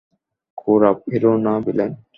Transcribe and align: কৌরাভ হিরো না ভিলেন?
কৌরাভ 0.57 0.97
হিরো 1.11 1.31
না 1.45 1.53
ভিলেন? 1.65 1.91